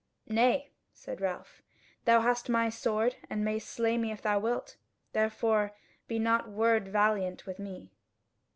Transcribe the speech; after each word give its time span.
"Nay," 0.25 0.71
said 0.95 1.21
Ralph, 1.21 1.61
"thou 2.05 2.21
hast 2.21 2.49
my 2.49 2.69
sword, 2.71 3.17
and 3.29 3.45
mayst 3.45 3.69
slay 3.69 3.99
me 3.99 4.11
if 4.11 4.19
thou 4.23 4.39
wilt; 4.39 4.77
therefore 5.13 5.75
be 6.07 6.17
not 6.17 6.49
word 6.49 6.87
valiant 6.87 7.45
with 7.45 7.59
me." 7.59 7.91